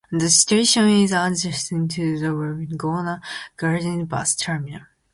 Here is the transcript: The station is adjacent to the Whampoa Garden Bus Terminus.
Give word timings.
The 0.11 0.31
station 0.31 0.89
is 0.89 1.11
adjacent 1.11 1.91
to 1.91 2.17
the 2.17 2.29
Whampoa 2.33 3.19
Garden 3.55 4.05
Bus 4.05 4.33
Terminus. 4.35 4.81